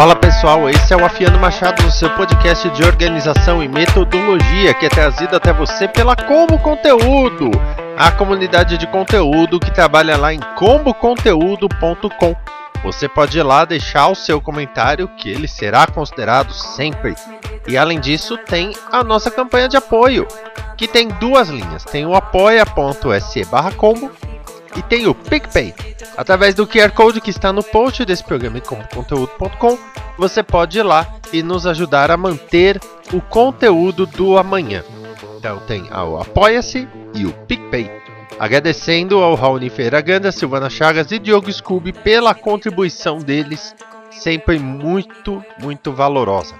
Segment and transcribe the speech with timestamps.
[0.00, 4.86] Fala pessoal, esse é o Afiano Machado, o seu podcast de organização e metodologia que
[4.86, 7.50] é trazido até você pela Combo Conteúdo,
[7.98, 12.34] a comunidade de conteúdo que trabalha lá em comboconteúdo.com.
[12.82, 17.14] Você pode ir lá deixar o seu comentário que ele será considerado sempre.
[17.68, 20.26] E além disso, tem a nossa campanha de apoio,
[20.78, 21.84] que tem duas linhas.
[21.84, 24.10] Tem o apoia.se barra combo
[24.76, 25.74] e tem o PicPay.
[26.16, 29.78] Através do QR Code que está no post desse programa em conteúdo.com,
[30.18, 32.80] você pode ir lá e nos ajudar a manter
[33.12, 34.84] o conteúdo do amanhã.
[35.38, 37.90] Então tem o Apoia-se e o PicPay.
[38.38, 43.74] Agradecendo ao Raoni Feiraganda, Silvana Chagas e Diogo Scooby pela contribuição deles,
[44.10, 46.54] sempre muito, muito valorosa.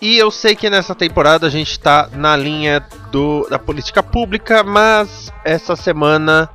[0.00, 4.62] E eu sei que nessa temporada a gente está na linha do, da política pública,
[4.62, 6.48] mas essa semana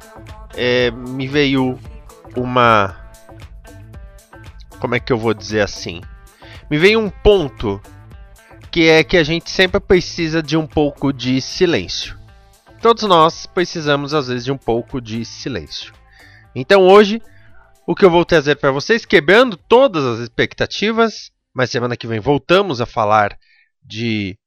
[0.55, 1.77] é, me veio
[2.38, 2.95] uma.
[4.80, 6.02] Como é que eu vou dizer assim?
[6.69, 7.81] Me veio um ponto
[8.71, 12.17] que é que a gente sempre precisa de um pouco de silêncio.
[12.81, 15.94] Todos nós precisamos às vezes de um pouco de silêncio.
[16.55, 17.21] Então hoje,
[17.86, 22.20] o que eu vou trazer para vocês, quebrando todas as expectativas, mas semana que vem
[22.20, 23.38] voltamos a falar
[23.82, 24.38] de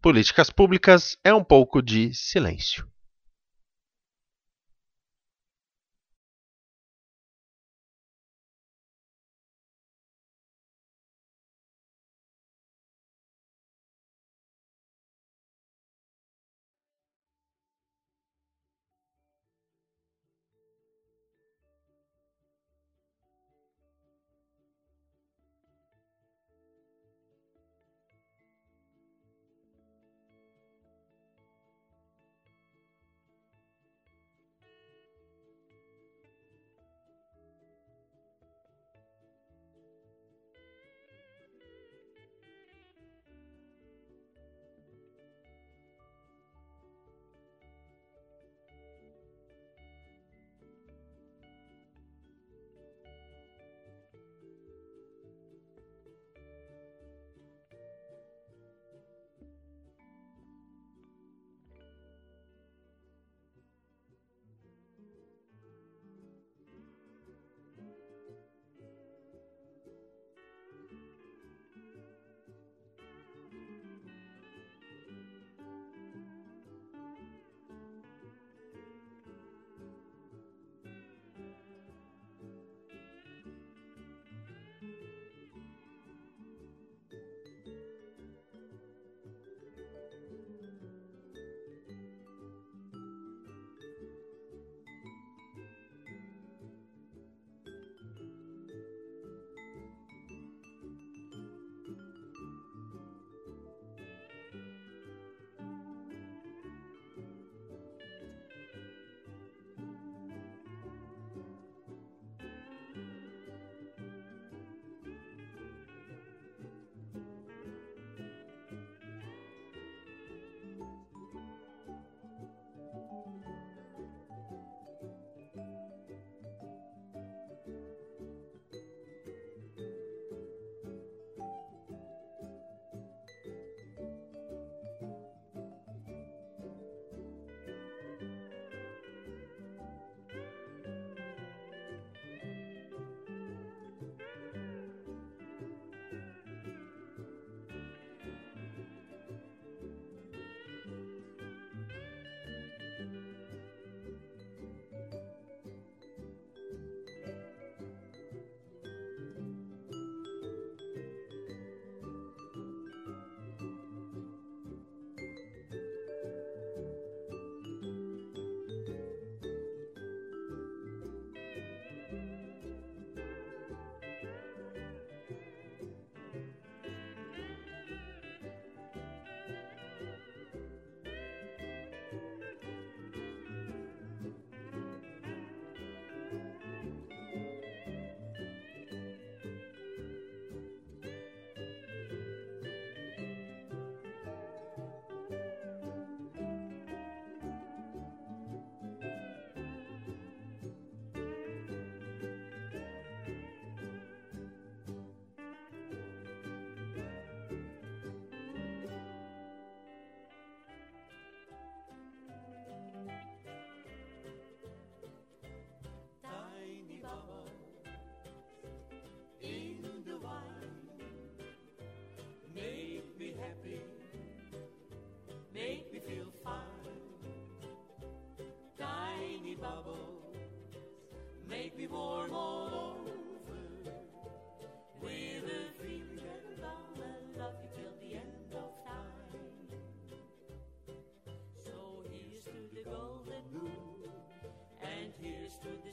[0.00, 2.86] políticas públicas, é um pouco de silêncio.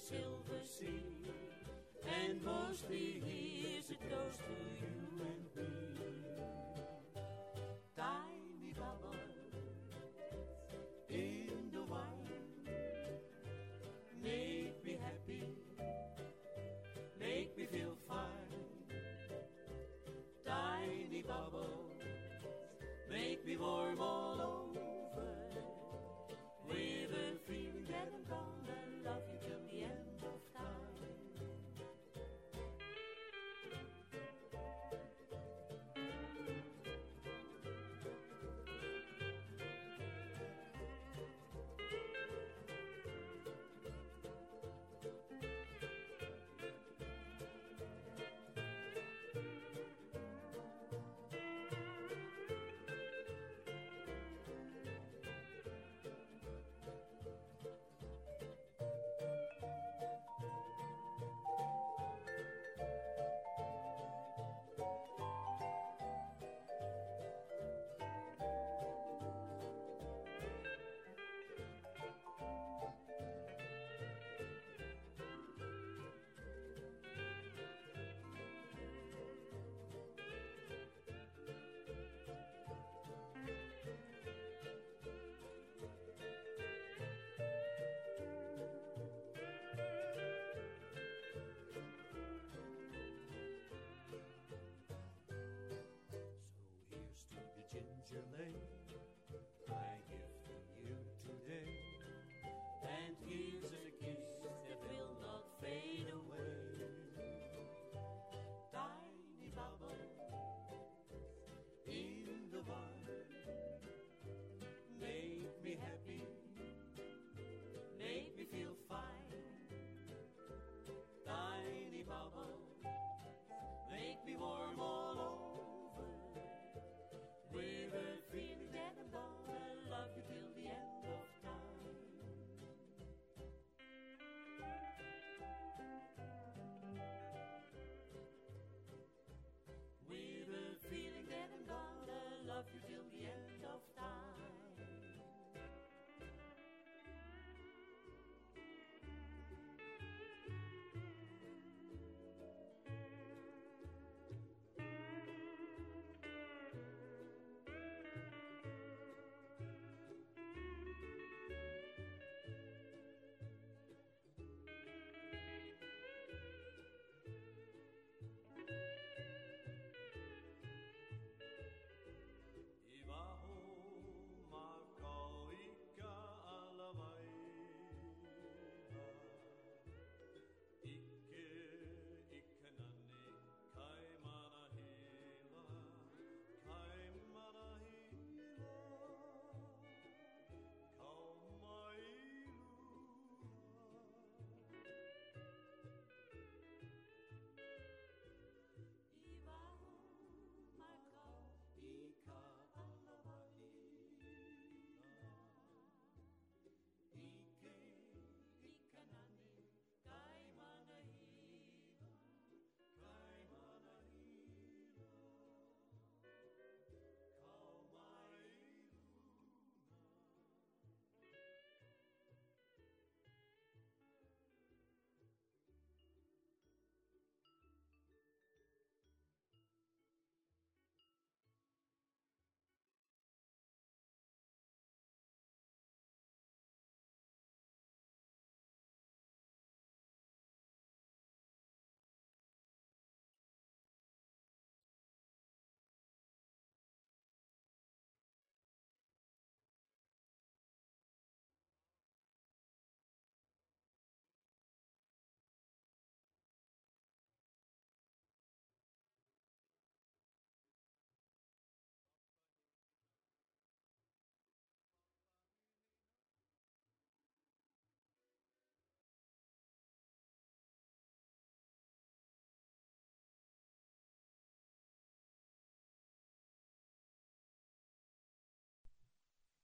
[0.02, 1.04] silver sea.
[2.10, 4.71] And mostly here's is a ghost who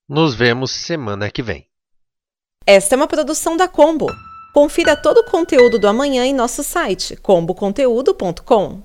[0.10, 1.68] Nos vemos semana que vem.
[2.66, 4.08] Esta é uma produção da Combo.
[4.54, 8.84] Confira todo o conteúdo do amanhã em nosso site comboconteúdo.com.